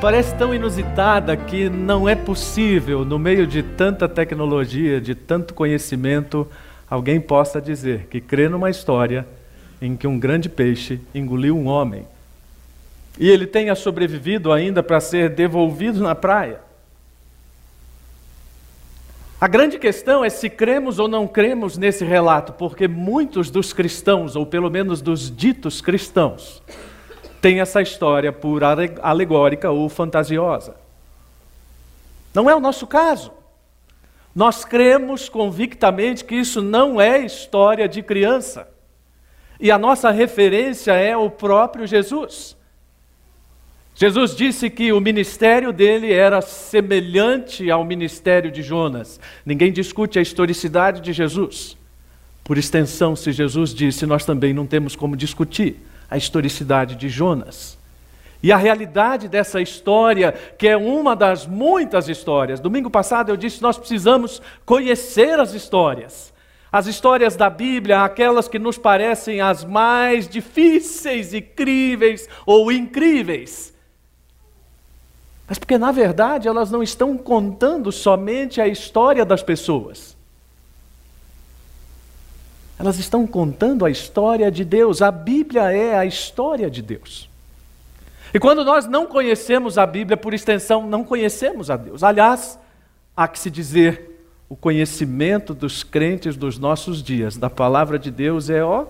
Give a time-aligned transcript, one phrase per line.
[0.00, 6.48] parece tão inusitada que não é possível, no meio de tanta tecnologia, de tanto conhecimento,
[6.88, 9.26] alguém possa dizer que crê numa história
[9.80, 12.06] em que um grande peixe engoliu um homem
[13.18, 16.60] e ele tenha sobrevivido ainda para ser devolvido na praia.
[19.38, 24.34] A grande questão é se cremos ou não cremos nesse relato, porque muitos dos cristãos,
[24.34, 26.62] ou pelo menos dos ditos cristãos,
[27.40, 30.76] têm essa história por alegórica ou fantasiosa.
[32.34, 33.32] Não é o nosso caso.
[34.34, 38.68] Nós cremos convictamente que isso não é história de criança.
[39.58, 42.56] E a nossa referência é o próprio Jesus.
[43.94, 49.20] Jesus disse que o ministério dele era semelhante ao ministério de Jonas.
[49.44, 51.76] Ninguém discute a historicidade de Jesus.
[52.44, 55.76] Por extensão, se Jesus disse, nós também não temos como discutir
[56.10, 57.78] a historicidade de Jonas.
[58.42, 62.58] E a realidade dessa história, que é uma das muitas histórias.
[62.58, 66.32] Domingo passado eu disse: nós precisamos conhecer as histórias.
[66.72, 73.74] As histórias da Bíblia, aquelas que nos parecem as mais difíceis, incríveis ou incríveis
[75.50, 80.16] mas porque, na verdade, elas não estão contando somente a história das pessoas.
[82.80, 85.02] Elas estão contando a história de Deus.
[85.02, 87.28] A Bíblia é a história de Deus.
[88.32, 92.02] E quando nós não conhecemos a Bíblia, por extensão, não conhecemos a Deus.
[92.02, 92.58] Aliás,
[93.14, 98.48] há que se dizer, o conhecimento dos crentes dos nossos dias da palavra de Deus
[98.48, 98.86] é, ó,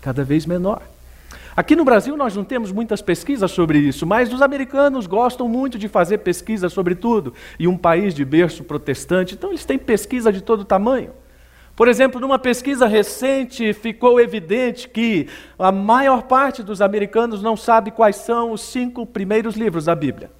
[0.00, 0.82] cada vez menor.
[1.56, 5.76] Aqui no Brasil nós não temos muitas pesquisas sobre isso, mas os americanos gostam muito
[5.76, 7.34] de fazer pesquisa sobre tudo.
[7.58, 11.10] E um país de berço protestante, então eles têm pesquisa de todo tamanho.
[11.76, 17.90] Por exemplo, numa pesquisa recente ficou evidente que a maior parte dos americanos não sabe
[17.90, 20.30] quais são os cinco primeiros livros da Bíblia.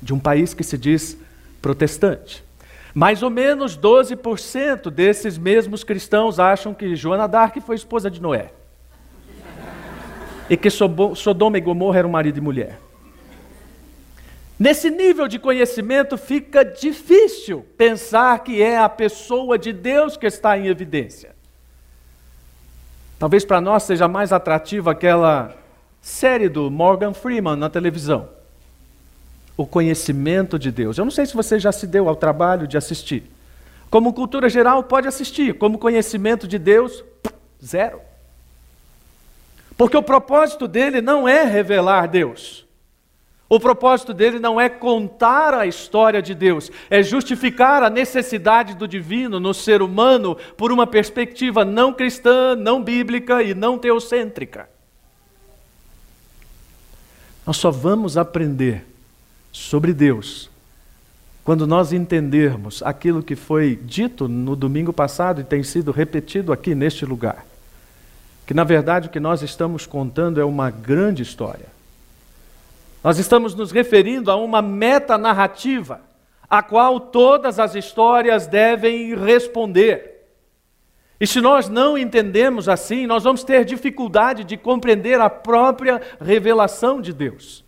[0.00, 1.16] De um país que se diz
[1.60, 2.42] protestante.
[2.94, 8.50] Mais ou menos 12% desses mesmos cristãos acham que Joana Dark foi esposa de Noé
[10.48, 12.80] e que Sodoma e Gomorra eram marido e mulher.
[14.60, 20.58] Nesse nível de conhecimento fica difícil pensar que é a pessoa de Deus que está
[20.58, 21.34] em evidência.
[23.18, 25.56] Talvez para nós seja mais atrativa aquela
[26.02, 28.28] série do Morgan Freeman na televisão.
[29.56, 30.98] O conhecimento de Deus.
[30.98, 33.30] Eu não sei se você já se deu ao trabalho de assistir.
[33.88, 35.54] Como cultura geral, pode assistir.
[35.54, 37.02] Como conhecimento de Deus,
[37.64, 38.02] zero.
[39.74, 42.68] Porque o propósito dele não é revelar Deus.
[43.50, 48.86] O propósito dele não é contar a história de Deus, é justificar a necessidade do
[48.86, 54.70] divino no ser humano por uma perspectiva não cristã, não bíblica e não teocêntrica.
[57.44, 58.86] Nós só vamos aprender
[59.50, 60.48] sobre Deus
[61.42, 66.72] quando nós entendermos aquilo que foi dito no domingo passado e tem sido repetido aqui
[66.72, 67.44] neste lugar
[68.50, 71.66] que na verdade o que nós estamos contando é uma grande história.
[73.02, 76.00] Nós estamos nos referindo a uma metanarrativa,
[76.48, 80.10] a qual todas as histórias devem responder.
[81.18, 87.00] E se nós não entendemos assim, nós vamos ter dificuldade de compreender a própria revelação
[87.00, 87.64] de Deus.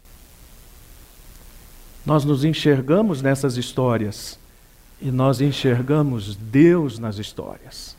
[2.04, 4.38] Nós nos enxergamos nessas histórias
[5.00, 7.96] e nós enxergamos Deus nas histórias.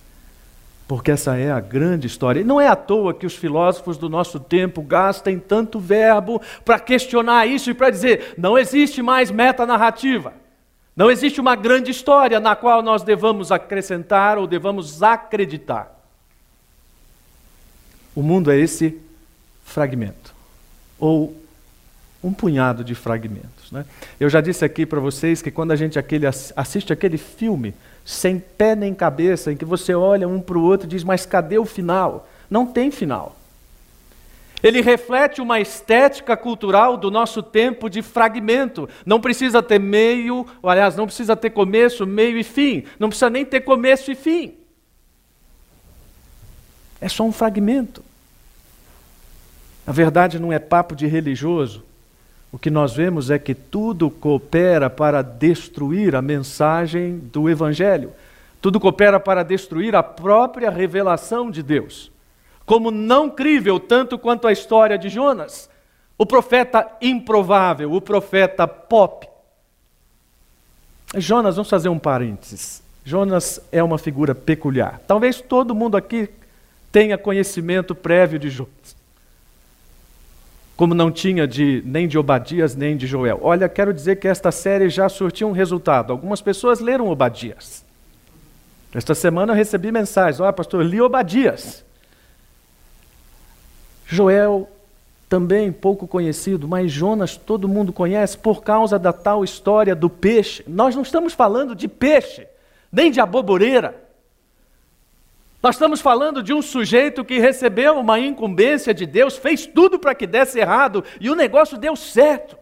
[0.96, 2.42] Porque essa é a grande história.
[2.42, 6.80] E não é à toa que os filósofos do nosso tempo gastem tanto verbo para
[6.80, 10.34] questionar isso e para dizer: não existe mais metanarrativa.
[10.96, 16.00] Não existe uma grande história na qual nós devamos acrescentar ou devamos acreditar.
[18.14, 19.02] O mundo é esse
[19.66, 20.32] fragmento,
[21.00, 21.36] ou
[22.24, 23.72] um punhado de fragmentos.
[23.72, 23.86] Né?
[24.20, 27.74] Eu já disse aqui para vocês que quando a gente aquele, assiste aquele filme
[28.06, 31.26] sem pé nem cabeça, em que você olha um para o outro e diz: Mas
[31.26, 32.28] cadê o final?
[32.50, 33.36] Não tem final.
[34.62, 38.88] Ele reflete uma estética cultural do nosso tempo de fragmento.
[39.06, 42.86] Não precisa ter meio, aliás, não precisa ter começo, meio e fim.
[42.98, 44.54] Não precisa nem ter começo e fim.
[47.02, 48.02] É só um fragmento.
[49.86, 51.84] Na verdade, não é papo de religioso.
[52.54, 58.14] O que nós vemos é que tudo coopera para destruir a mensagem do Evangelho.
[58.62, 62.12] Tudo coopera para destruir a própria revelação de Deus.
[62.64, 65.68] Como não crível tanto quanto a história de Jonas,
[66.16, 69.28] o profeta improvável, o profeta pop.
[71.16, 72.84] Jonas, vamos fazer um parênteses.
[73.04, 75.02] Jonas é uma figura peculiar.
[75.08, 76.30] Talvez todo mundo aqui
[76.92, 79.03] tenha conhecimento prévio de Jonas.
[80.76, 83.40] Como não tinha de, nem de Obadias nem de Joel.
[83.42, 86.12] Olha, quero dizer que esta série já surtiu um resultado.
[86.12, 87.86] Algumas pessoas leram Obadias.
[88.94, 91.84] Esta semana eu recebi mensagens: Olha, pastor, li Obadias.
[94.06, 94.70] Joel,
[95.30, 100.64] também pouco conhecido, mas Jonas todo mundo conhece por causa da tal história do peixe.
[100.68, 102.48] Nós não estamos falando de peixe,
[102.92, 104.03] nem de aboboreira.
[105.64, 110.14] Nós estamos falando de um sujeito que recebeu uma incumbência de Deus, fez tudo para
[110.14, 112.58] que desse errado e o negócio deu certo.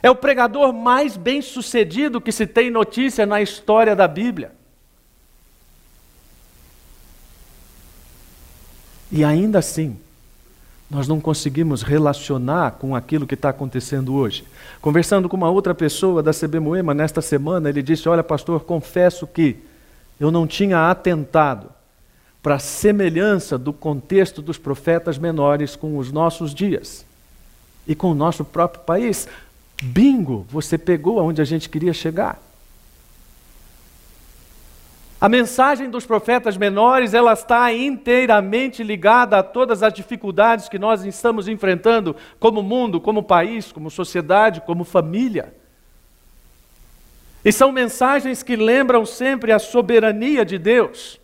[0.00, 4.52] É o pregador mais bem sucedido que se tem notícia na história da Bíblia.
[9.10, 9.98] E ainda assim,
[10.88, 14.44] nós não conseguimos relacionar com aquilo que está acontecendo hoje.
[14.80, 19.26] Conversando com uma outra pessoa da CB Moema nesta semana, ele disse: Olha, pastor, confesso
[19.26, 19.56] que
[20.18, 21.70] eu não tinha atentado
[22.42, 27.04] para a semelhança do contexto dos profetas menores com os nossos dias
[27.86, 29.28] e com o nosso próprio país.
[29.82, 32.40] Bingo, você pegou aonde a gente queria chegar.
[35.18, 41.04] A mensagem dos profetas menores, ela está inteiramente ligada a todas as dificuldades que nós
[41.04, 45.54] estamos enfrentando como mundo, como país, como sociedade, como família.
[47.46, 51.20] E são mensagens que lembram sempre a soberania de Deus.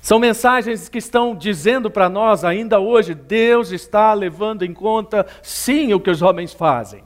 [0.00, 5.92] São mensagens que estão dizendo para nós ainda hoje: Deus está levando em conta, sim,
[5.92, 7.02] o que os homens fazem.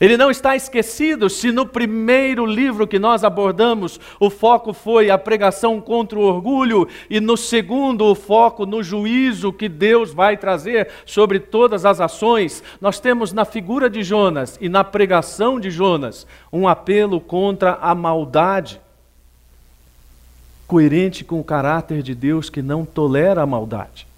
[0.00, 5.18] Ele não está esquecido se no primeiro livro que nós abordamos o foco foi a
[5.18, 10.88] pregação contra o orgulho e no segundo o foco no juízo que Deus vai trazer
[11.04, 12.62] sobre todas as ações.
[12.80, 17.94] Nós temos na figura de Jonas e na pregação de Jonas um apelo contra a
[17.94, 18.80] maldade,
[20.66, 24.09] coerente com o caráter de Deus que não tolera a maldade.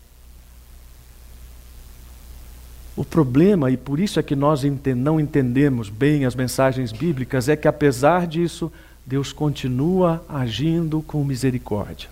[2.97, 4.63] O problema, e por isso é que nós
[4.97, 8.71] não entendemos bem as mensagens bíblicas, é que apesar disso,
[9.07, 12.11] Deus continua agindo com misericórdia.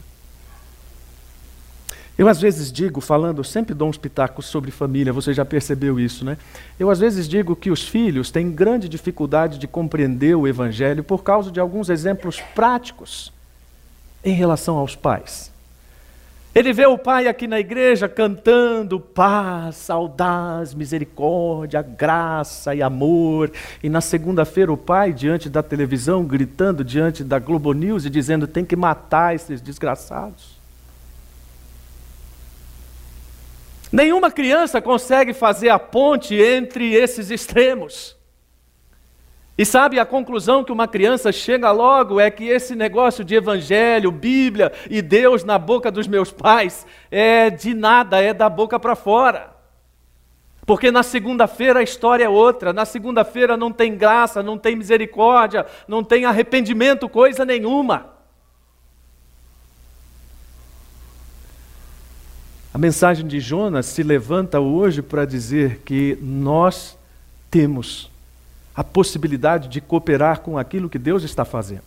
[2.16, 6.24] Eu às vezes digo, falando, sempre dou uns pitacos sobre família, você já percebeu isso,
[6.24, 6.36] né?
[6.78, 11.22] Eu às vezes digo que os filhos têm grande dificuldade de compreender o Evangelho por
[11.22, 13.32] causa de alguns exemplos práticos
[14.22, 15.50] em relação aos pais.
[16.52, 23.52] Ele vê o pai aqui na igreja cantando paz, saudade, misericórdia, graça e amor.
[23.80, 28.48] E na segunda-feira o pai diante da televisão gritando diante da Globo News e dizendo
[28.48, 30.58] tem que matar esses desgraçados.
[33.92, 38.16] Nenhuma criança consegue fazer a ponte entre esses extremos.
[39.60, 44.10] E sabe, a conclusão que uma criança chega logo é que esse negócio de evangelho,
[44.10, 48.96] Bíblia e Deus na boca dos meus pais é de nada, é da boca para
[48.96, 49.50] fora.
[50.64, 55.66] Porque na segunda-feira a história é outra, na segunda-feira não tem graça, não tem misericórdia,
[55.86, 58.14] não tem arrependimento, coisa nenhuma.
[62.72, 66.96] A mensagem de Jonas se levanta hoje para dizer que nós
[67.50, 68.10] temos
[68.80, 71.82] a possibilidade de cooperar com aquilo que Deus está fazendo.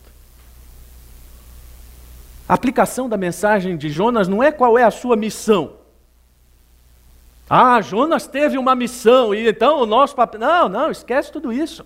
[2.48, 5.72] A aplicação da mensagem de Jonas não é qual é a sua missão.
[7.50, 10.38] Ah, Jonas teve uma missão e então o nosso papel.
[10.38, 11.84] Não, não, esquece tudo isso.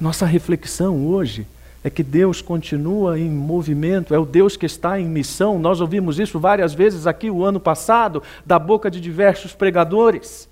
[0.00, 1.48] Nossa reflexão hoje
[1.82, 5.58] é que Deus continua em movimento, é o Deus que está em missão.
[5.58, 10.48] Nós ouvimos isso várias vezes aqui o ano passado, da boca de diversos pregadores.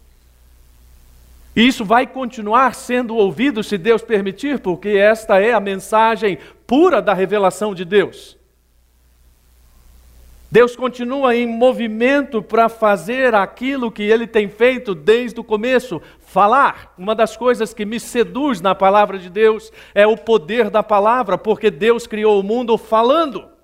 [1.56, 6.36] E isso vai continuar sendo ouvido se Deus permitir, porque esta é a mensagem
[6.66, 8.36] pura da revelação de Deus.
[10.52, 16.94] Deus continua em movimento para fazer aquilo que ele tem feito desde o começo, falar.
[16.96, 21.38] Uma das coisas que me seduz na palavra de Deus é o poder da palavra,
[21.38, 23.55] porque Deus criou o mundo falando.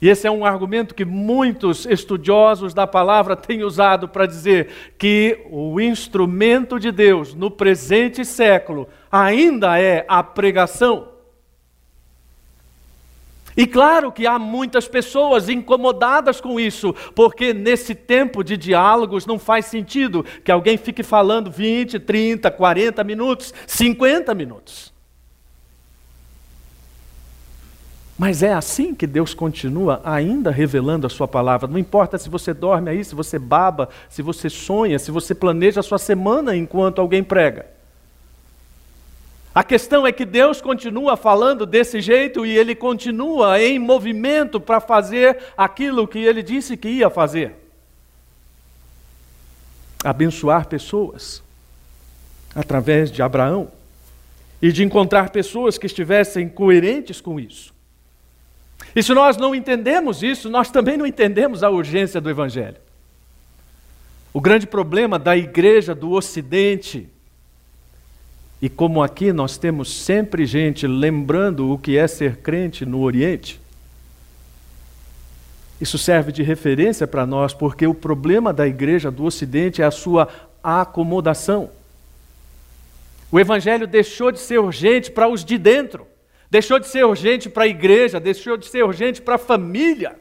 [0.00, 5.44] E esse é um argumento que muitos estudiosos da palavra têm usado para dizer que
[5.50, 11.08] o instrumento de Deus no presente século ainda é a pregação.
[13.56, 19.36] E claro que há muitas pessoas incomodadas com isso, porque nesse tempo de diálogos não
[19.36, 24.96] faz sentido que alguém fique falando 20, 30, 40 minutos, 50 minutos.
[28.18, 31.68] Mas é assim que Deus continua ainda revelando a sua palavra.
[31.68, 35.78] Não importa se você dorme aí, se você baba, se você sonha, se você planeja
[35.78, 37.66] a sua semana enquanto alguém prega.
[39.54, 44.80] A questão é que Deus continua falando desse jeito e ele continua em movimento para
[44.80, 47.54] fazer aquilo que ele disse que ia fazer
[50.04, 51.42] abençoar pessoas
[52.54, 53.70] através de Abraão
[54.60, 57.77] e de encontrar pessoas que estivessem coerentes com isso.
[58.98, 62.78] E se nós não entendemos isso, nós também não entendemos a urgência do Evangelho.
[64.34, 67.08] O grande problema da igreja do Ocidente,
[68.60, 73.60] e como aqui nós temos sempre gente lembrando o que é ser crente no Oriente,
[75.80, 79.92] isso serve de referência para nós, porque o problema da igreja do Ocidente é a
[79.92, 80.26] sua
[80.60, 81.70] acomodação.
[83.30, 86.04] O Evangelho deixou de ser urgente para os de dentro,
[86.50, 90.18] deixou de ser urgente para a igreja, deixou de ser urgente para a família.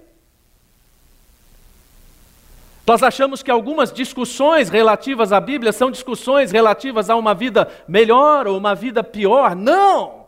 [2.85, 8.47] Nós achamos que algumas discussões relativas à Bíblia são discussões relativas a uma vida melhor
[8.47, 9.55] ou uma vida pior.
[9.55, 10.25] Não!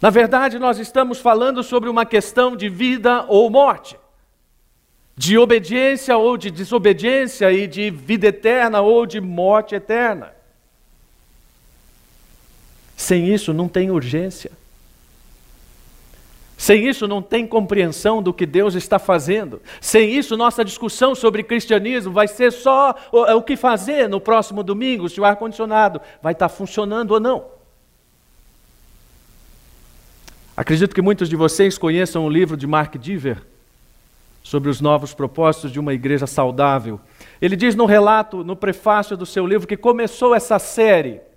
[0.00, 3.96] Na verdade, nós estamos falando sobre uma questão de vida ou morte,
[5.16, 10.37] de obediência ou de desobediência, e de vida eterna ou de morte eterna.
[12.98, 14.50] Sem isso, não tem urgência.
[16.56, 19.62] Sem isso, não tem compreensão do que Deus está fazendo.
[19.80, 25.08] Sem isso, nossa discussão sobre cristianismo vai ser só o que fazer no próximo domingo,
[25.08, 27.44] se o ar-condicionado vai estar funcionando ou não.
[30.56, 33.40] Acredito que muitos de vocês conheçam o livro de Mark Diver
[34.42, 36.98] sobre os novos propósitos de uma igreja saudável.
[37.40, 41.27] Ele diz no relato, no prefácio do seu livro, que começou essa série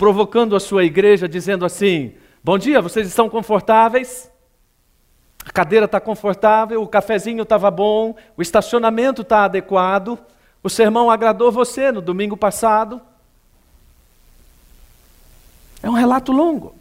[0.00, 4.30] provocando a sua igreja, dizendo assim: Bom dia, vocês estão confortáveis?
[5.44, 10.18] A cadeira está confortável, o cafezinho estava bom, o estacionamento está adequado,
[10.62, 12.98] o sermão agradou você no domingo passado.
[15.82, 16.74] É um relato longo.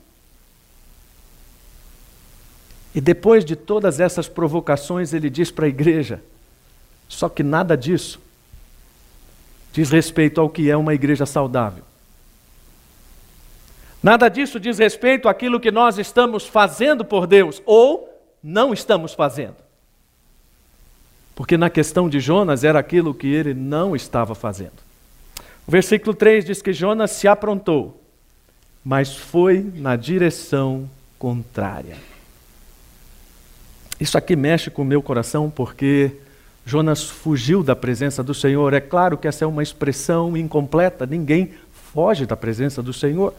[2.96, 6.24] E depois de todas essas provocações, ele diz para a igreja:
[7.10, 8.22] só que nada disso
[9.74, 11.89] diz respeito ao que é uma igreja saudável.
[14.02, 18.10] Nada disso diz respeito àquilo que nós estamos fazendo por Deus ou
[18.42, 19.58] não estamos fazendo.
[21.36, 24.90] Porque na questão de Jonas era aquilo que ele não estava fazendo.
[25.68, 28.02] O versículo 3 diz que Jonas se aprontou,
[28.84, 31.98] mas foi na direção contrária.
[34.00, 36.12] Isso aqui mexe com o meu coração porque
[36.66, 38.74] Jonas fugiu da presença do Senhor.
[38.74, 41.54] É claro que essa é uma expressão incompleta, ninguém
[41.94, 43.34] foge da presença do Senhor.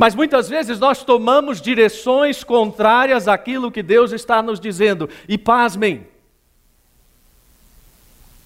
[0.00, 5.10] Mas muitas vezes nós tomamos direções contrárias àquilo que Deus está nos dizendo.
[5.28, 6.06] E pasmem,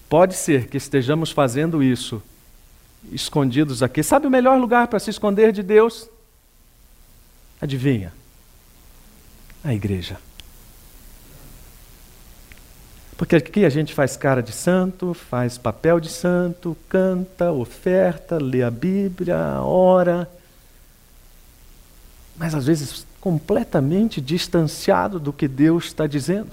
[0.09, 2.21] pode ser que estejamos fazendo isso
[3.09, 4.03] escondidos aqui.
[4.03, 6.09] Sabe o melhor lugar para se esconder de Deus?
[7.61, 8.11] Adivinha?
[9.63, 10.17] A igreja.
[13.15, 18.61] Porque aqui a gente faz cara de santo, faz papel de santo, canta, oferta, lê
[18.61, 20.29] a Bíblia, ora.
[22.37, 26.51] Mas às vezes completamente distanciado do que Deus está dizendo.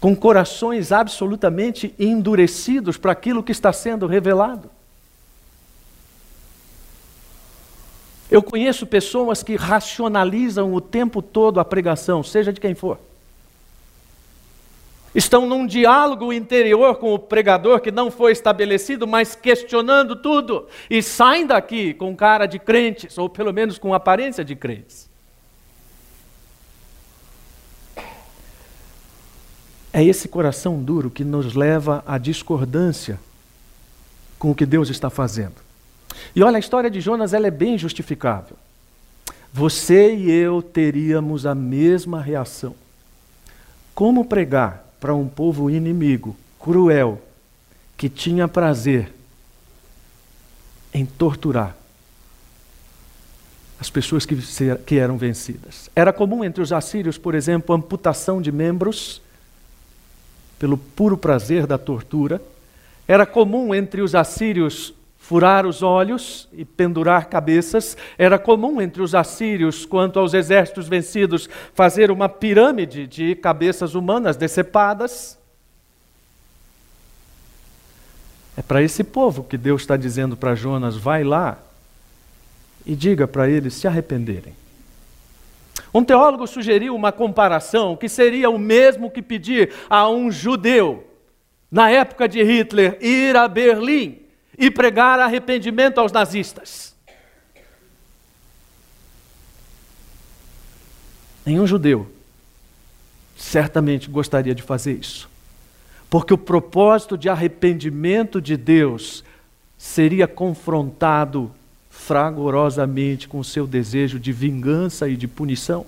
[0.00, 4.70] Com corações absolutamente endurecidos para aquilo que está sendo revelado.
[8.30, 12.98] Eu conheço pessoas que racionalizam o tempo todo a pregação, seja de quem for
[15.14, 21.02] estão num diálogo interior com o pregador que não foi estabelecido, mas questionando tudo, e
[21.02, 25.08] saem daqui com cara de crentes, ou pelo menos com aparência de crentes.
[29.92, 33.18] É esse coração duro que nos leva à discordância
[34.38, 35.56] com o que Deus está fazendo.
[36.36, 38.56] E olha, a história de Jonas ela é bem justificável.
[39.52, 42.74] Você e eu teríamos a mesma reação.
[43.94, 47.20] Como pregar para um povo inimigo, cruel,
[47.96, 49.12] que tinha prazer
[50.92, 51.76] em torturar
[53.80, 54.36] as pessoas que,
[54.84, 55.88] que eram vencidas.
[55.94, 59.22] Era comum entre os assírios, por exemplo, amputação de membros,
[60.58, 62.42] pelo puro prazer da tortura.
[63.06, 64.92] Era comum entre os assírios
[65.28, 67.98] furar os olhos e pendurar cabeças.
[68.16, 74.38] Era comum entre os assírios, quanto aos exércitos vencidos, fazer uma pirâmide de cabeças humanas
[74.38, 75.38] decepadas.
[78.56, 81.58] É para esse povo que Deus está dizendo para Jonas: vai lá
[82.86, 84.54] e diga para eles se arrependerem.
[85.92, 91.06] Um teólogo sugeriu uma comparação que seria o mesmo que pedir a um judeu,
[91.70, 94.26] na época de Hitler, ir a Berlim
[94.58, 96.92] e pregar arrependimento aos nazistas.
[101.46, 102.10] Nenhum judeu
[103.36, 105.30] certamente gostaria de fazer isso.
[106.10, 109.22] Porque o propósito de arrependimento de Deus
[109.78, 111.50] seria confrontado
[111.88, 115.86] fragorosamente com o seu desejo de vingança e de punição.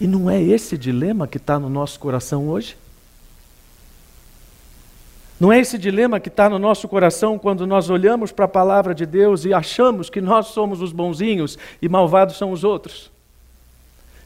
[0.00, 2.76] E não é esse dilema que está no nosso coração hoje?
[5.38, 8.94] Não é esse dilema que está no nosso coração quando nós olhamos para a palavra
[8.94, 13.10] de Deus e achamos que nós somos os bonzinhos e malvados são os outros?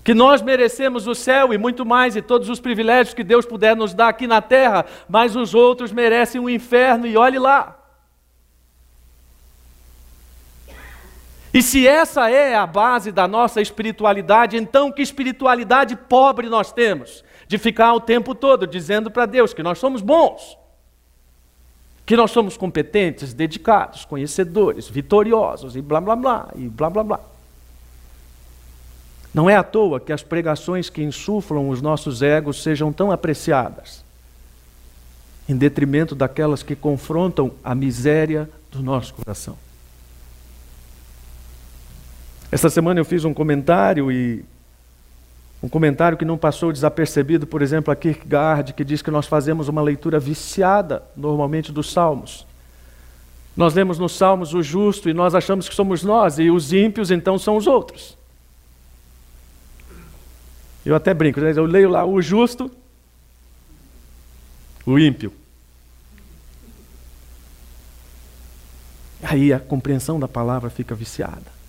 [0.04, 3.74] Que nós merecemos o céu e muito mais, e todos os privilégios que Deus puder
[3.74, 7.76] nos dar aqui na terra, mas os outros merecem o inferno, e olhe lá.
[11.52, 17.24] E se essa é a base da nossa espiritualidade, então que espiritualidade pobre nós temos?
[17.48, 20.56] De ficar o tempo todo dizendo para Deus que nós somos bons,
[22.10, 27.20] que nós somos competentes, dedicados, conhecedores, vitoriosos e blá blá blá, e blá blá blá.
[29.32, 34.04] Não é à toa que as pregações que insuflam os nossos egos sejam tão apreciadas,
[35.48, 39.56] em detrimento daquelas que confrontam a miséria do nosso coração.
[42.50, 44.44] Esta semana eu fiz um comentário e
[45.62, 49.68] um comentário que não passou desapercebido, por exemplo, a Kierkegaard, que diz que nós fazemos
[49.68, 52.46] uma leitura viciada, normalmente, dos Salmos.
[53.54, 57.10] Nós lemos nos Salmos o justo e nós achamos que somos nós, e os ímpios,
[57.10, 58.16] então, são os outros.
[60.84, 62.70] Eu até brinco, eu leio lá o justo,
[64.86, 65.30] o ímpio.
[69.22, 71.59] Aí a compreensão da palavra fica viciada.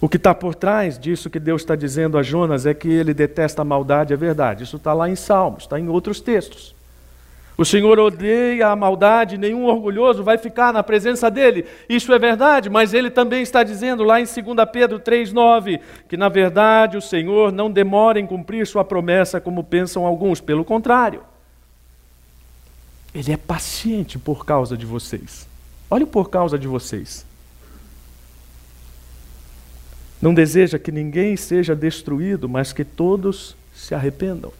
[0.00, 3.14] O que está por trás disso que Deus está dizendo a Jonas é que ele
[3.14, 4.64] detesta a maldade, é verdade.
[4.64, 6.76] Isso está lá em Salmos, está em outros textos.
[7.58, 11.64] O Senhor odeia a maldade, nenhum orgulhoso vai ficar na presença dele.
[11.88, 14.36] Isso é verdade, mas ele também está dizendo lá em 2
[14.70, 20.04] Pedro 3,9 que, na verdade, o Senhor não demora em cumprir sua promessa, como pensam
[20.04, 20.38] alguns.
[20.38, 21.22] Pelo contrário,
[23.14, 25.48] ele é paciente por causa de vocês.
[25.90, 27.25] Olhe por causa de vocês.
[30.20, 34.52] Não deseja que ninguém seja destruído, mas que todos se arrependam.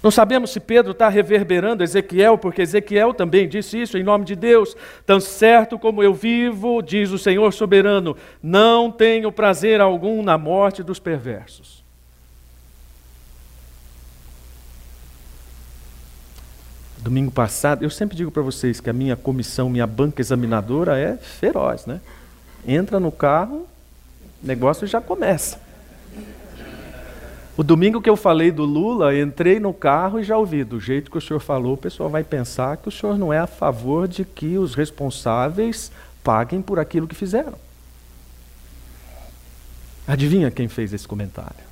[0.00, 4.36] Não sabemos se Pedro está reverberando Ezequiel, porque Ezequiel também disse isso em nome de
[4.36, 4.76] Deus.
[5.04, 10.84] Tão certo como eu vivo, diz o Senhor soberano, não tenho prazer algum na morte
[10.84, 11.78] dos perversos.
[16.98, 21.16] Domingo passado, eu sempre digo para vocês que a minha comissão, minha banca examinadora é
[21.16, 22.00] feroz, né?
[22.66, 23.66] Entra no carro,
[24.42, 25.60] o negócio já começa.
[27.56, 30.62] O domingo que eu falei do Lula, entrei no carro e já ouvi.
[30.62, 33.38] Do jeito que o senhor falou, o pessoal vai pensar que o senhor não é
[33.38, 35.90] a favor de que os responsáveis
[36.22, 37.58] paguem por aquilo que fizeram.
[40.06, 41.68] Adivinha quem fez esse comentário?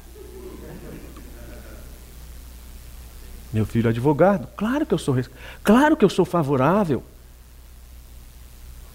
[3.53, 4.49] Meu filho advogado.
[4.57, 5.17] Claro que eu sou,
[5.63, 7.03] claro que eu sou favorável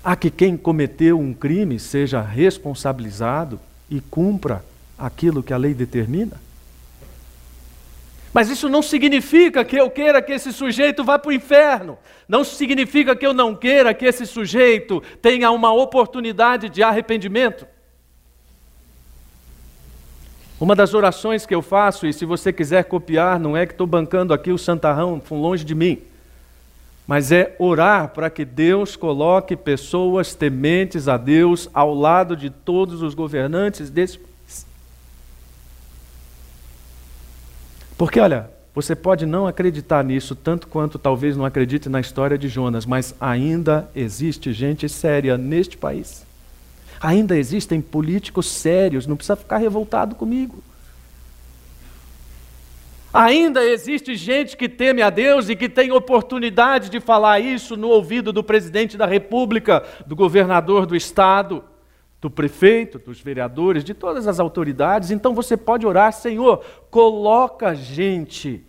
[0.04, 3.60] a que quem cometeu um crime seja responsabilizado
[3.90, 4.64] e cumpra
[4.98, 6.40] aquilo que a lei determina.
[8.34, 11.98] Mas isso não significa que eu queira que esse sujeito vá para o inferno.
[12.28, 17.68] Não significa que eu não queira que esse sujeito tenha uma oportunidade de arrependimento.
[20.60, 23.88] Uma das orações que eu faço, e se você quiser copiar, não é que estou
[23.88, 26.02] bancando aqui o santarrão longe de mim,
[27.08, 33.02] mas é orar para que Deus coloque pessoas tementes a Deus ao lado de todos
[33.02, 34.20] os governantes desse
[38.02, 42.48] Porque, olha, você pode não acreditar nisso tanto quanto talvez não acredite na história de
[42.48, 46.26] Jonas, mas ainda existe gente séria neste país.
[47.00, 50.64] Ainda existem políticos sérios, não precisa ficar revoltado comigo.
[53.14, 57.90] Ainda existe gente que teme a Deus e que tem oportunidade de falar isso no
[57.90, 61.64] ouvido do presidente da República, do governador do estado
[62.22, 65.10] do prefeito, dos vereadores, de todas as autoridades.
[65.10, 68.64] Então você pode orar, Senhor, coloca gente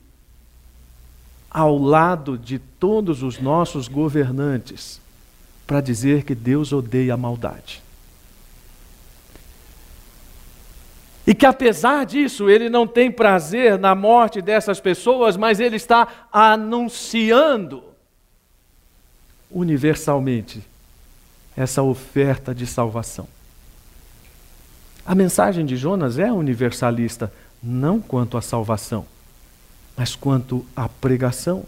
[1.50, 4.98] ao lado de todos os nossos governantes
[5.66, 7.82] para dizer que Deus odeia a maldade.
[11.26, 16.26] E que apesar disso, ele não tem prazer na morte dessas pessoas, mas ele está
[16.32, 17.85] anunciando
[19.50, 20.62] universalmente
[21.56, 23.28] essa oferta de salvação.
[25.04, 27.32] A mensagem de Jonas é universalista,
[27.62, 29.06] não quanto à salvação,
[29.94, 31.64] Mas quanto à pregação,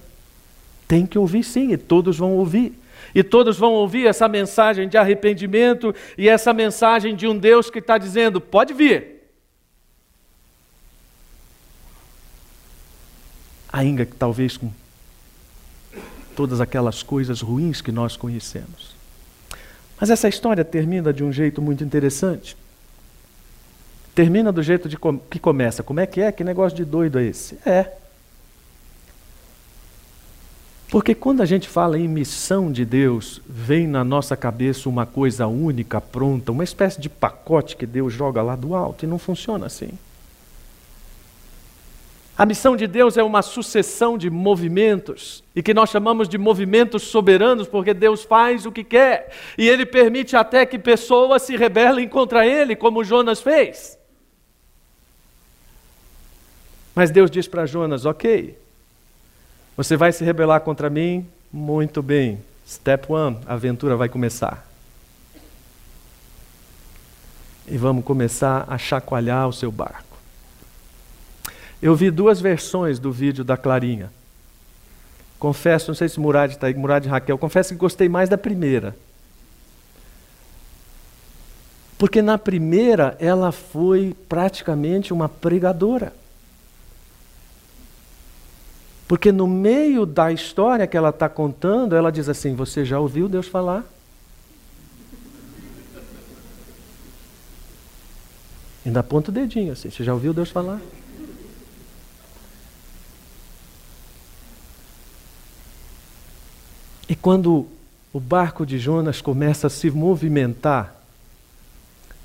[0.89, 2.73] tem que ouvir sim, e todos vão ouvir.
[3.15, 7.81] E todos vão ouvir essa mensagem de arrependimento e essa mensagem de um Deus que
[7.81, 9.14] está dizendo: pode vir.
[13.75, 14.71] Ainda que talvez com
[16.37, 18.95] todas aquelas coisas ruins que nós conhecemos.
[20.01, 22.57] Mas essa história termina de um jeito muito interessante.
[24.15, 25.83] Termina do jeito de com que começa.
[25.83, 26.31] Como é que é?
[26.31, 27.59] Que negócio de doido é esse?
[27.67, 27.91] É.
[30.89, 35.49] Porque quando a gente fala em missão de Deus, vem na nossa cabeça uma coisa
[35.49, 39.67] única, pronta, uma espécie de pacote que Deus joga lá do alto e não funciona
[39.67, 39.99] assim.
[42.37, 47.05] A missão de Deus é uma sucessão de movimentos, e que nós chamamos de movimentos
[47.05, 52.09] soberanos, porque Deus faz o que quer, e Ele permite até que pessoas se rebelem
[52.09, 53.97] contra Ele, como Jonas fez.
[56.93, 58.59] Mas Deus diz para Jonas: Ok,
[59.77, 61.27] você vai se rebelar contra mim?
[61.53, 62.41] Muito bem.
[62.67, 64.67] Step one, a aventura vai começar.
[67.67, 70.14] E vamos começar a chacoalhar o seu barco.
[71.85, 74.11] Eu vi duas versões do vídeo da Clarinha.
[75.39, 78.39] Confesso, não sei se Murad está aí, Murad e Raquel, confesso que gostei mais da
[78.39, 78.97] primeira.
[81.99, 86.15] Porque na primeira ela foi praticamente uma pregadora.
[89.07, 93.29] Porque no meio da história que ela está contando, ela diz assim: Você já ouviu
[93.29, 93.85] Deus falar?
[98.87, 100.81] Ainda aponta o dedinho assim: Você já ouviu Deus falar?
[107.09, 107.67] E quando
[108.13, 110.95] o barco de Jonas começa a se movimentar,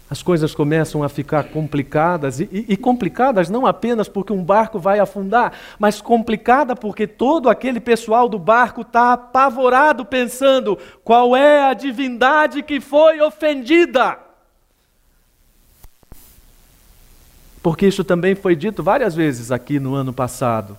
[0.10, 5.00] as coisas começam a ficar complicadas, e, e, complicadas não apenas porque um barco vai
[5.00, 11.76] afundar, mas complicada porque todo aquele pessoal do barco está apavorado, pensando qual é a
[11.76, 14.18] divindade que foi ofendida.
[17.62, 20.76] Porque isso também foi dito várias vezes aqui no ano passado,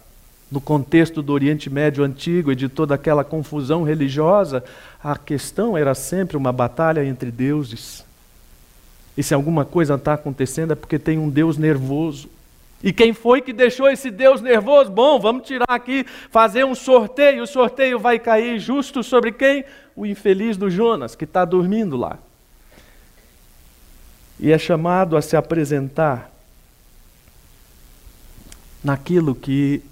[0.50, 4.64] no contexto do Oriente Médio antigo e de toda aquela confusão religiosa,
[5.02, 8.04] a questão era sempre uma batalha entre deuses.
[9.16, 12.28] E se alguma coisa está acontecendo é porque tem um Deus nervoso.
[12.82, 14.90] E quem foi que deixou esse Deus nervoso?
[14.90, 17.42] Bom, vamos tirar aqui, fazer um sorteio.
[17.42, 19.64] O sorteio vai cair justo sobre quem?
[19.94, 22.18] O infeliz do Jonas, que está dormindo lá.
[24.38, 26.32] E é chamado a se apresentar
[28.82, 29.82] naquilo que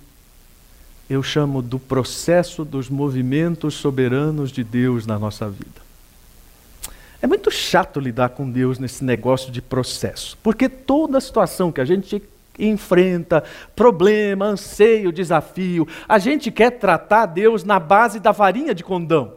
[1.09, 5.88] eu chamo do processo dos movimentos soberanos de Deus na nossa vida.
[7.21, 11.85] É muito chato lidar com Deus nesse negócio de processo, porque toda situação que a
[11.85, 12.23] gente
[12.59, 13.42] enfrenta,
[13.75, 19.33] problema, anseio, desafio, a gente quer tratar Deus na base da varinha de condão.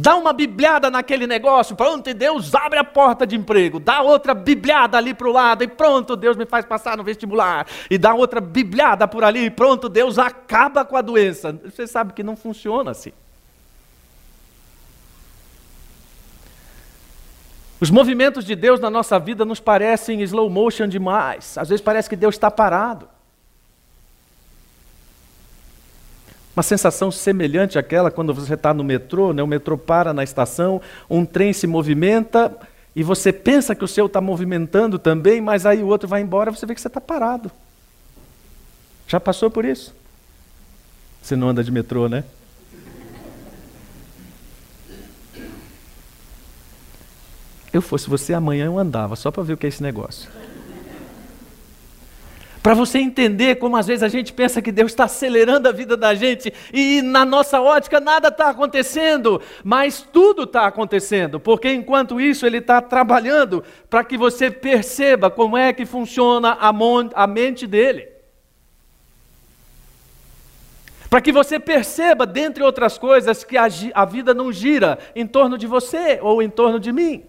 [0.00, 3.80] Dá uma bibliada naquele negócio, pronto, e Deus abre a porta de emprego.
[3.80, 7.66] Dá outra bibliada ali para o lado, e pronto, Deus me faz passar no vestibular.
[7.90, 11.52] E dá outra bibliada por ali, e pronto, Deus acaba com a doença.
[11.64, 13.10] Você sabe que não funciona assim.
[17.80, 21.58] Os movimentos de Deus na nossa vida nos parecem slow motion demais.
[21.58, 23.08] Às vezes parece que Deus está parado.
[26.58, 29.40] Uma sensação semelhante àquela quando você está no metrô, né?
[29.40, 32.52] o metrô para na estação, um trem se movimenta
[32.96, 36.50] e você pensa que o seu está movimentando também, mas aí o outro vai embora
[36.50, 37.48] e você vê que você está parado.
[39.06, 39.94] Já passou por isso?
[41.22, 42.24] Você não anda de metrô, né?
[47.72, 50.28] Eu fosse você amanhã eu andava, só para ver o que é esse negócio.
[52.62, 55.96] Para você entender como às vezes a gente pensa que Deus está acelerando a vida
[55.96, 62.20] da gente e na nossa ótica nada está acontecendo, mas tudo está acontecendo, porque enquanto
[62.20, 68.08] isso Ele está trabalhando para que você perceba como é que funciona a, mente dele.
[71.08, 75.56] Para que você perceba, dentre outras coisas, que a, a vida não gira em torno
[75.56, 77.24] de você ou em torno de mim.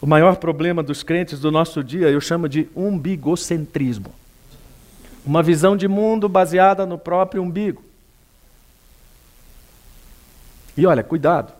[0.00, 4.12] O maior problema dos crentes do nosso dia eu chamo de umbigocentrismo.
[5.24, 7.82] Uma visão de mundo baseada no próprio umbigo.
[10.76, 11.52] E olha, cuidado,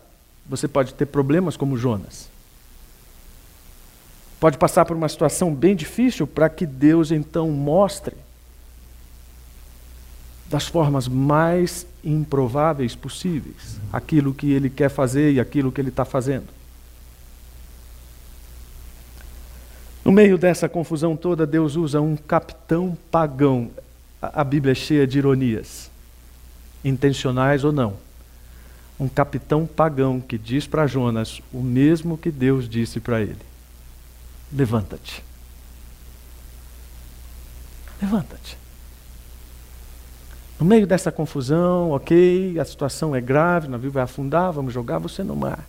[0.45, 2.29] você pode ter problemas como Jonas.
[4.39, 8.15] Pode passar por uma situação bem difícil para que Deus então mostre
[10.47, 16.05] das formas mais improváveis possíveis aquilo que ele quer fazer e aquilo que ele está
[16.05, 16.56] fazendo.
[20.07, 23.69] No meio dessa confusão toda, Deus usa um capitão pagão.
[24.21, 25.91] A Bíblia é cheia de ironias,
[26.81, 27.95] intencionais ou não.
[28.97, 33.41] Um capitão pagão que diz para Jonas o mesmo que Deus disse para ele:
[34.49, 35.21] Levanta-te.
[38.01, 38.57] Levanta-te.
[40.57, 44.99] No meio dessa confusão, ok, a situação é grave, o navio vai afundar, vamos jogar
[44.99, 45.67] você no mar.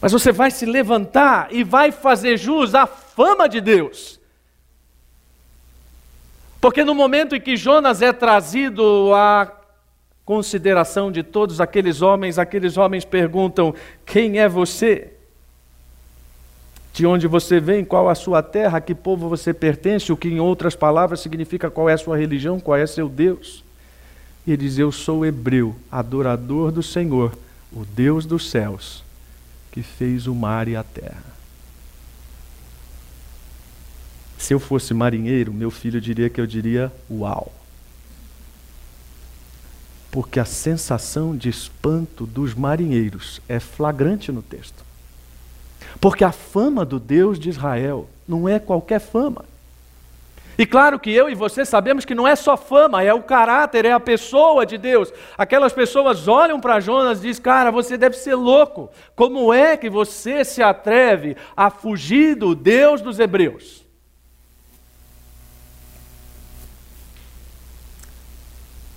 [0.00, 4.20] Mas você vai se levantar e vai fazer jus à fama de Deus.
[6.60, 9.50] Porque no momento em que Jonas é trazido à
[10.24, 15.12] consideração de todos aqueles homens, aqueles homens perguntam: Quem é você?
[16.92, 17.84] De onde você vem?
[17.84, 18.78] Qual a sua terra?
[18.78, 20.12] A que povo você pertence?
[20.12, 22.58] O que, em outras palavras, significa qual é a sua religião?
[22.58, 23.64] Qual é seu Deus?
[24.46, 27.32] E ele diz: Eu sou hebreu, adorador do Senhor,
[27.72, 29.05] o Deus dos céus
[29.76, 31.36] que fez o mar e a terra.
[34.38, 37.52] Se eu fosse marinheiro, meu filho diria que eu diria uau.
[40.10, 44.82] Porque a sensação de espanto dos marinheiros é flagrante no texto.
[46.00, 49.44] Porque a fama do Deus de Israel não é qualquer fama.
[50.58, 53.84] E claro que eu e você sabemos que não é só fama, é o caráter,
[53.84, 55.12] é a pessoa de Deus.
[55.36, 58.90] Aquelas pessoas olham para Jonas e dizem: Cara, você deve ser louco.
[59.14, 63.84] Como é que você se atreve a fugir do Deus dos Hebreus?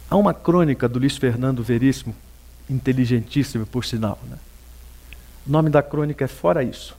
[0.10, 2.16] Há uma crônica do Luiz Fernando Veríssimo,
[2.70, 4.18] inteligentíssimo por sinal.
[4.28, 4.38] Né?
[5.46, 6.98] O nome da crônica é Fora Isso.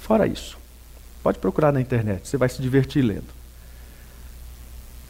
[0.00, 0.63] Fora Isso.
[1.24, 3.24] Pode procurar na internet, você vai se divertir lendo.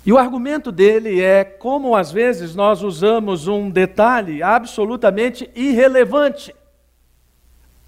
[0.06, 6.54] E o argumento dele é como às vezes nós usamos um detalhe absolutamente irrelevante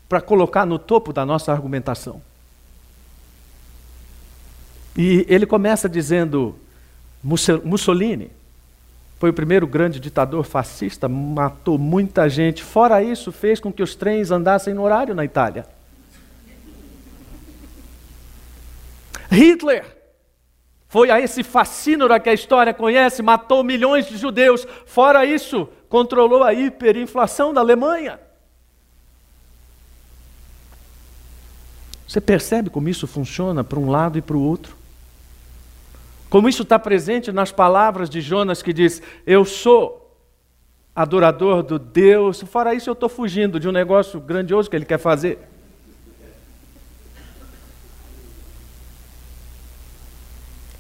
[0.09, 2.21] para colocar no topo da nossa argumentação.
[4.97, 6.57] E ele começa dizendo:
[7.23, 8.33] Mussolini
[9.21, 12.65] foi o primeiro grande ditador fascista, matou muita gente.
[12.65, 15.76] Fora isso, fez com que os trens andassem no horário na Itália.
[19.31, 19.97] Hitler
[20.89, 24.67] foi a esse fascínora que a história conhece, matou milhões de judeus.
[24.87, 28.21] Fora isso, controlou a hiperinflação da Alemanha.
[32.07, 34.77] Você percebe como isso funciona para um lado e para o outro?
[36.31, 40.17] Como isso está presente nas palavras de Jonas que diz: Eu sou
[40.95, 42.43] adorador do Deus.
[42.43, 45.39] Fora isso, eu estou fugindo de um negócio grandioso que ele quer fazer.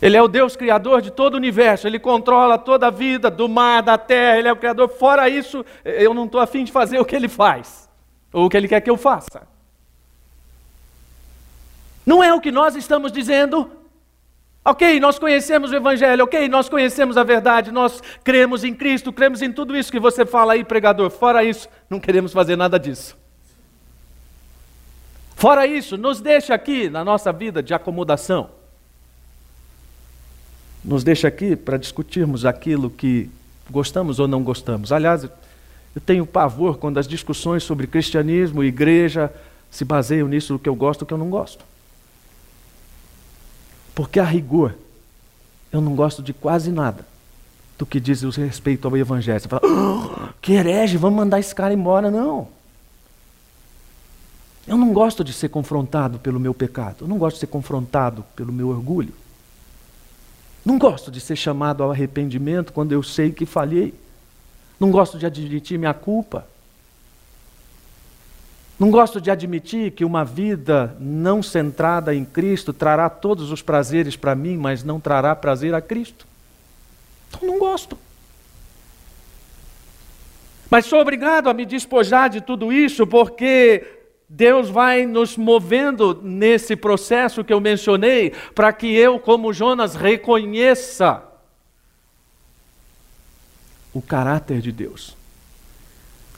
[0.00, 3.48] Ele é o Deus criador de todo o universo, ele controla toda a vida, do
[3.48, 4.88] mar, da terra, ele é o criador.
[4.88, 7.88] Fora isso, eu não estou afim de fazer o que ele faz,
[8.32, 9.46] ou o que ele quer que eu faça.
[12.04, 13.70] Não é o que nós estamos dizendo.
[14.64, 19.40] Ok, nós conhecemos o Evangelho, ok, nós conhecemos a verdade, nós cremos em Cristo, cremos
[19.40, 21.08] em tudo isso que você fala aí, pregador.
[21.08, 23.16] Fora isso, não queremos fazer nada disso.
[25.36, 28.55] Fora isso, nos deixa aqui na nossa vida de acomodação
[30.86, 33.28] nos deixa aqui para discutirmos aquilo que
[33.68, 34.92] gostamos ou não gostamos.
[34.92, 35.30] Aliás, eu
[36.04, 39.32] tenho pavor quando as discussões sobre cristianismo e igreja
[39.68, 41.64] se baseiam nisso do que eu gosto e o que eu não gosto.
[43.94, 44.74] Porque a rigor,
[45.72, 47.04] eu não gosto de quase nada
[47.76, 49.40] do que diz respeito ao Evangelho.
[49.40, 52.10] Você fala, oh, que herege, vamos mandar esse cara embora.
[52.10, 52.48] Não.
[54.68, 56.98] Eu não gosto de ser confrontado pelo meu pecado.
[57.02, 59.12] Eu não gosto de ser confrontado pelo meu orgulho.
[60.66, 63.94] Não gosto de ser chamado ao arrependimento quando eu sei que falhei.
[64.80, 66.44] Não gosto de admitir minha culpa.
[68.76, 74.16] Não gosto de admitir que uma vida não centrada em Cristo trará todos os prazeres
[74.16, 76.26] para mim, mas não trará prazer a Cristo.
[77.28, 77.96] Então não gosto.
[80.68, 83.95] Mas sou obrigado a me despojar de tudo isso porque
[84.28, 91.22] Deus vai nos movendo nesse processo que eu mencionei, para que eu, como Jonas, reconheça
[93.94, 95.16] o caráter de Deus.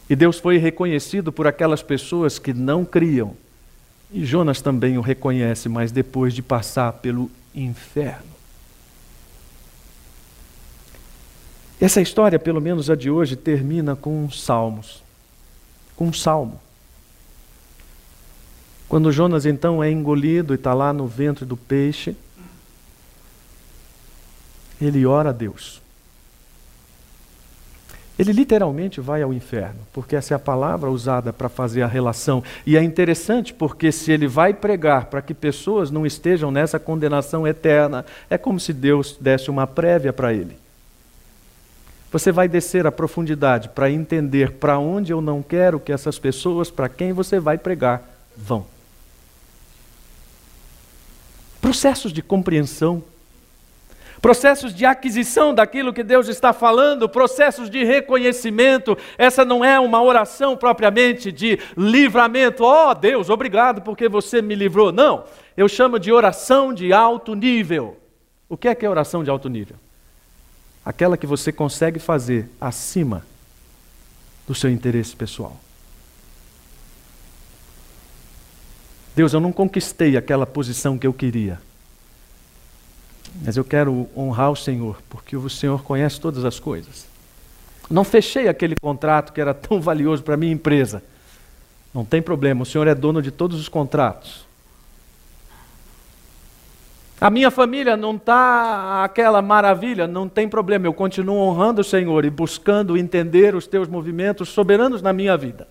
[0.08, 3.34] E Deus foi reconhecido por aquelas pessoas que não criam.
[4.10, 8.38] E Jonas também o reconhece, mas depois de passar pelo inferno.
[11.80, 15.02] Essa história, pelo menos a de hoje, termina com salmos.
[15.94, 16.60] Com um salmo.
[18.88, 22.16] Quando Jonas então é engolido e está lá no ventre do peixe,
[24.80, 25.82] ele ora a Deus.
[28.18, 32.42] Ele literalmente vai ao inferno, porque essa é a palavra usada para fazer a relação.
[32.66, 37.46] E é interessante porque se ele vai pregar para que pessoas não estejam nessa condenação
[37.46, 40.58] eterna, é como se Deus desse uma prévia para ele.
[42.10, 46.70] Você vai descer a profundidade para entender para onde eu não quero que essas pessoas,
[46.70, 48.02] para quem você vai pregar,
[48.36, 48.77] vão.
[51.68, 53.04] Processos de compreensão
[54.22, 58.96] processos de aquisição daquilo que Deus está falando, processos de reconhecimento.
[59.16, 62.64] Essa não é uma oração propriamente de livramento.
[62.64, 64.90] Oh, Deus, obrigado porque você me livrou.
[64.90, 65.24] Não,
[65.56, 67.96] eu chamo de oração de alto nível.
[68.48, 69.76] O que é que é oração de alto nível?
[70.84, 73.24] Aquela que você consegue fazer acima
[74.48, 75.56] do seu interesse pessoal.
[79.18, 81.58] Deus, eu não conquistei aquela posição que eu queria.
[83.44, 87.04] Mas eu quero honrar o Senhor, porque o Senhor conhece todas as coisas.
[87.90, 91.02] Não fechei aquele contrato que era tão valioso para a minha empresa.
[91.92, 94.46] Não tem problema, o Senhor é dono de todos os contratos.
[97.20, 102.24] A minha família não está aquela maravilha, não tem problema, eu continuo honrando o Senhor
[102.24, 105.66] e buscando entender os teus movimentos soberanos na minha vida.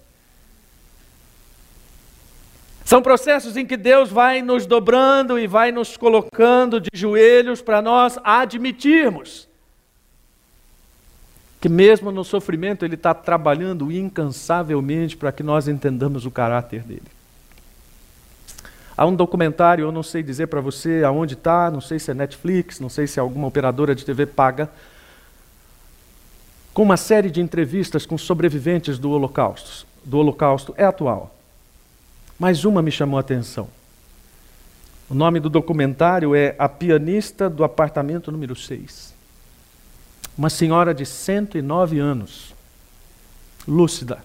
[2.87, 7.81] São processos em que Deus vai nos dobrando e vai nos colocando de joelhos para
[7.81, 9.45] nós admitirmos
[11.59, 17.03] que, mesmo no sofrimento, Ele está trabalhando incansavelmente para que nós entendamos o caráter dele.
[18.95, 22.13] Há um documentário, eu não sei dizer para você aonde está, não sei se é
[22.13, 24.69] Netflix, não sei se é alguma operadora de TV paga,
[26.73, 29.85] com uma série de entrevistas com sobreviventes do Holocausto.
[30.05, 31.36] Do Holocausto é atual.
[32.39, 33.69] Mas uma me chamou a atenção.
[35.09, 39.13] O nome do documentário é A Pianista do Apartamento número 6.
[40.37, 42.53] Uma senhora de 109 anos,
[43.67, 44.23] lúcida,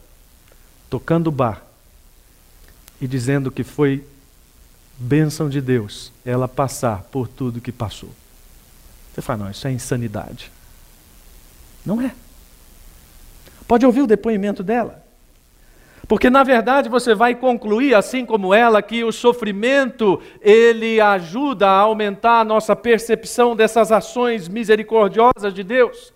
[0.91, 1.63] tocando bar
[3.01, 4.07] e dizendo que foi
[4.99, 8.11] bênção de Deus ela passar por tudo que passou.
[9.13, 10.51] Você fala, não, isso é insanidade.
[11.85, 12.15] Não é.
[13.67, 15.02] Pode ouvir o depoimento dela.
[16.13, 21.79] Porque na verdade você vai concluir, assim como ela, que o sofrimento ele ajuda a
[21.79, 26.13] aumentar a nossa percepção dessas ações misericordiosas de Deus.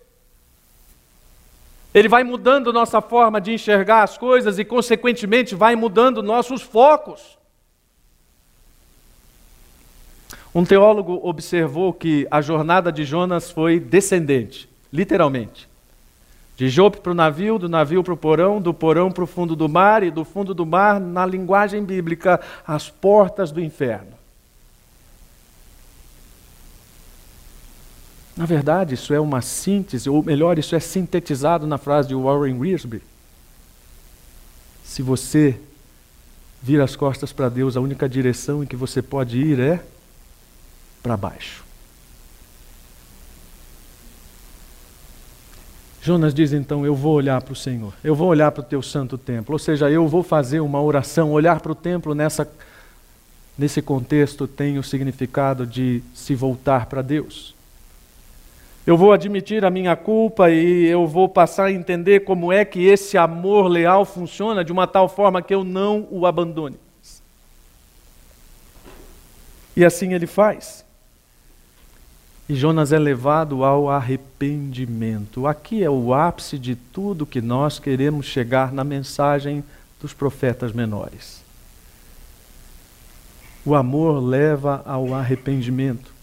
[1.95, 7.35] Ele vai mudando nossa forma de enxergar as coisas e, consequentemente, vai mudando nossos focos.
[10.53, 15.67] Um teólogo observou que a jornada de Jonas foi descendente, literalmente.
[16.57, 19.55] De Jope para o navio, do navio para o porão, do porão para o fundo
[19.55, 24.17] do mar e do fundo do mar, na linguagem bíblica, as portas do inferno.
[28.35, 32.57] Na verdade, isso é uma síntese, ou melhor, isso é sintetizado na frase de Warren
[32.57, 33.03] Wiersbe.
[34.83, 35.59] Se você
[36.61, 39.83] vira as costas para Deus, a única direção em que você pode ir é
[41.03, 41.66] para baixo.
[46.07, 48.81] Jonas diz então: Eu vou olhar para o Senhor, eu vou olhar para o teu
[48.81, 49.53] santo templo.
[49.53, 51.31] Ou seja, eu vou fazer uma oração.
[51.31, 52.49] Olhar para o templo nessa,
[53.57, 57.53] nesse contexto tem o significado de se voltar para Deus.
[58.85, 62.85] Eu vou admitir a minha culpa e eu vou passar a entender como é que
[62.85, 66.77] esse amor leal funciona de uma tal forma que eu não o abandone.
[69.75, 70.86] E assim ele faz.
[72.49, 75.45] E Jonas é levado ao arrependimento.
[75.45, 79.63] Aqui é o ápice de tudo que nós queremos chegar na mensagem
[80.01, 81.43] dos profetas menores.
[83.65, 86.15] O amor leva ao arrependimento.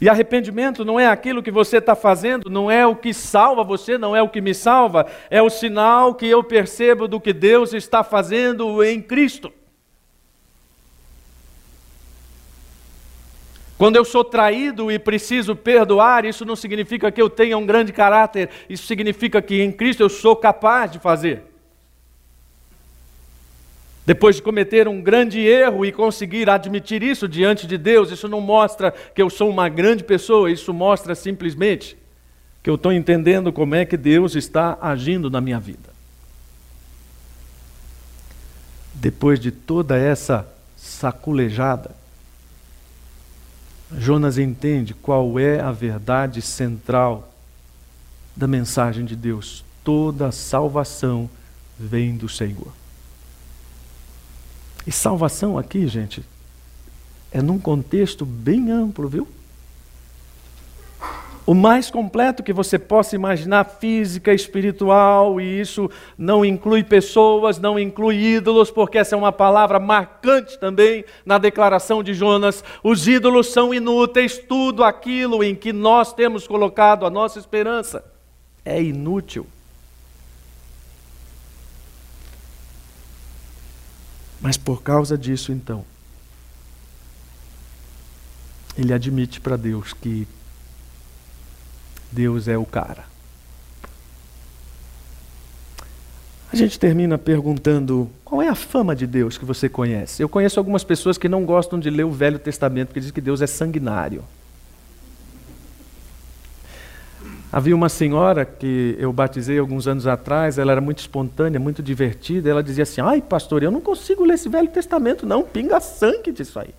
[0.00, 3.98] E arrependimento não é aquilo que você está fazendo, não é o que salva você,
[3.98, 7.74] não é o que me salva, é o sinal que eu percebo do que Deus
[7.74, 9.52] está fazendo em Cristo.
[13.78, 17.92] Quando eu sou traído e preciso perdoar, isso não significa que eu tenha um grande
[17.92, 21.44] caráter, isso significa que em Cristo eu sou capaz de fazer.
[24.04, 28.40] Depois de cometer um grande erro e conseguir admitir isso diante de Deus, isso não
[28.40, 31.96] mostra que eu sou uma grande pessoa, isso mostra simplesmente
[32.60, 35.90] que eu estou entendendo como é que Deus está agindo na minha vida.
[38.92, 41.92] Depois de toda essa saculejada,
[43.96, 47.32] Jonas entende qual é a verdade central
[48.36, 49.64] da mensagem de Deus.
[49.82, 51.28] Toda salvação
[51.78, 52.72] vem do Senhor.
[54.86, 56.24] E salvação aqui, gente,
[57.30, 59.28] é num contexto bem amplo, viu?
[61.48, 67.78] O mais completo que você possa imaginar, física, espiritual, e isso não inclui pessoas, não
[67.78, 72.62] inclui ídolos, porque essa é uma palavra marcante também na declaração de Jonas.
[72.84, 78.04] Os ídolos são inúteis, tudo aquilo em que nós temos colocado a nossa esperança
[78.62, 79.46] é inútil.
[84.38, 85.82] Mas por causa disso, então,
[88.76, 90.28] ele admite para Deus que
[92.10, 93.04] Deus é o cara.
[96.50, 100.22] A gente termina perguntando qual é a fama de Deus que você conhece.
[100.22, 103.20] Eu conheço algumas pessoas que não gostam de ler o Velho Testamento, porque dizem que
[103.20, 104.24] Deus é sanguinário.
[107.52, 112.48] Havia uma senhora que eu batizei alguns anos atrás, ela era muito espontânea, muito divertida.
[112.48, 116.32] Ela dizia assim: Ai, pastor, eu não consigo ler esse Velho Testamento, não, pinga sangue
[116.32, 116.74] disso aí.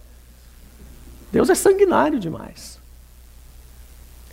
[1.32, 2.79] Deus é sanguinário demais.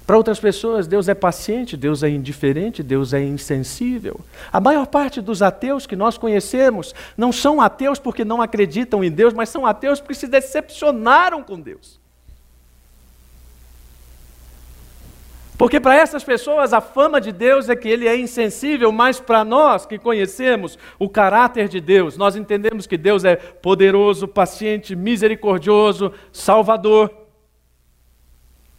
[0.07, 4.21] Para outras pessoas, Deus é paciente, Deus é indiferente, Deus é insensível.
[4.53, 9.11] A maior parte dos ateus que nós conhecemos não são ateus porque não acreditam em
[9.11, 11.99] Deus, mas são ateus porque se decepcionaram com Deus.
[15.59, 19.45] Porque para essas pessoas a fama de Deus é que ele é insensível, mas para
[19.45, 26.13] nós que conhecemos o caráter de Deus, nós entendemos que Deus é poderoso, paciente, misericordioso,
[26.31, 27.11] salvador.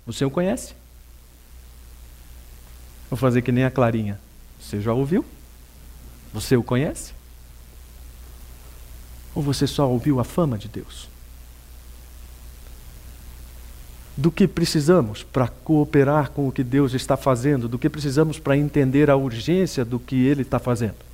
[0.06, 0.87] Você o conhece?
[3.10, 4.20] Vou fazer que nem a Clarinha.
[4.60, 5.24] Você já ouviu?
[6.34, 7.14] Você o conhece?
[9.34, 11.08] Ou você só ouviu a fama de Deus?
[14.16, 17.70] Do que precisamos para cooperar com o que Deus está fazendo?
[17.70, 21.07] Do que precisamos para entender a urgência do que Ele está fazendo?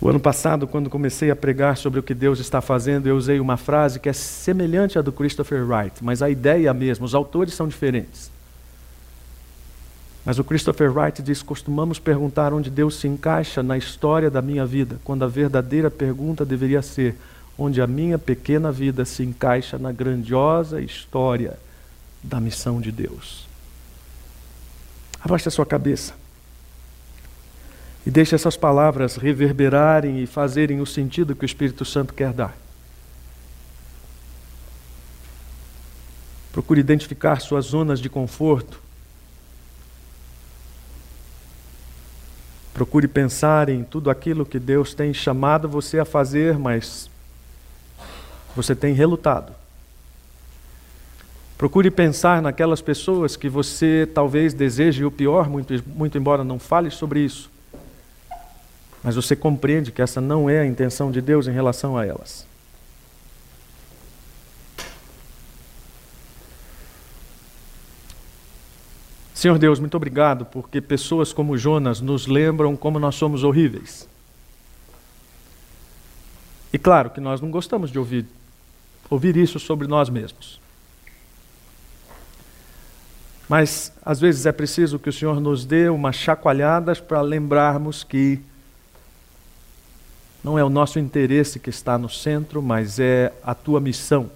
[0.00, 3.38] O ano passado, quando comecei a pregar sobre o que Deus está fazendo, eu usei
[3.38, 7.04] uma frase que é semelhante à do Christopher Wright, mas a ideia é a mesma,
[7.04, 8.30] os autores são diferentes.
[10.24, 14.64] Mas o Christopher Wright diz: costumamos perguntar onde Deus se encaixa na história da minha
[14.64, 17.16] vida, quando a verdadeira pergunta deveria ser:
[17.58, 21.58] onde a minha pequena vida se encaixa na grandiosa história
[22.22, 23.46] da missão de Deus.
[25.22, 26.19] Abaixe a sua cabeça.
[28.06, 32.56] E deixe essas palavras reverberarem e fazerem o sentido que o Espírito Santo quer dar.
[36.52, 38.80] Procure identificar suas zonas de conforto.
[42.74, 47.10] Procure pensar em tudo aquilo que Deus tem chamado você a fazer, mas
[48.56, 49.52] você tem relutado.
[51.58, 56.90] Procure pensar naquelas pessoas que você talvez deseje o pior, muito, muito embora não fale
[56.90, 57.50] sobre isso.
[59.02, 62.46] Mas você compreende que essa não é a intenção de Deus em relação a elas.
[69.40, 74.06] Senhor Deus, muito obrigado porque pessoas como Jonas nos lembram como nós somos horríveis.
[76.70, 78.26] E claro que nós não gostamos de ouvir,
[79.08, 80.60] ouvir isso sobre nós mesmos.
[83.48, 88.38] Mas às vezes é preciso que o Senhor nos dê umas chacoalhadas para lembrarmos que
[90.42, 94.30] não é o nosso interesse que está no centro, mas é a tua missão.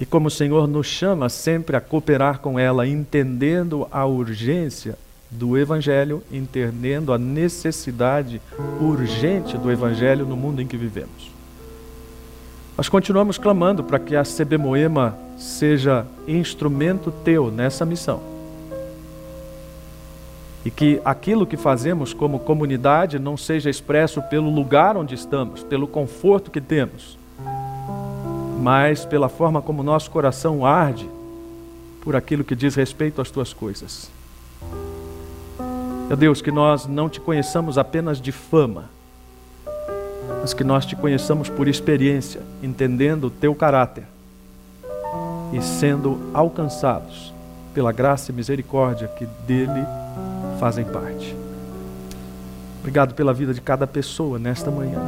[0.00, 4.96] E como o Senhor nos chama sempre a cooperar com ela, entendendo a urgência
[5.30, 8.40] do Evangelho, entendendo a necessidade
[8.80, 11.30] urgente do Evangelho no mundo em que vivemos.
[12.76, 18.37] Nós continuamos clamando para que a CB Moema seja instrumento teu nessa missão
[20.68, 25.88] e que aquilo que fazemos como comunidade não seja expresso pelo lugar onde estamos, pelo
[25.88, 27.16] conforto que temos,
[28.60, 31.08] mas pela forma como nosso coração arde
[32.02, 34.10] por aquilo que diz respeito às tuas coisas.
[36.06, 38.90] Meu Deus, que nós não te conheçamos apenas de fama,
[40.42, 44.04] mas que nós te conheçamos por experiência, entendendo o teu caráter
[45.50, 47.32] e sendo alcançados
[47.72, 49.82] pela graça e misericórdia que dele
[50.58, 51.36] fazem parte.
[52.80, 55.00] Obrigado pela vida de cada pessoa nesta manhã.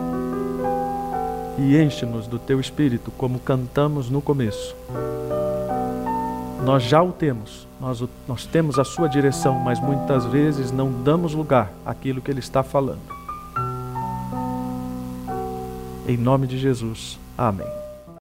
[1.59, 4.75] E enche-nos do teu espírito, como cantamos no começo.
[6.65, 11.35] Nós já o temos, nós, nós temos a sua direção, mas muitas vezes não damos
[11.35, 13.01] lugar àquilo que ele está falando.
[16.07, 17.80] Em nome de Jesus, amém.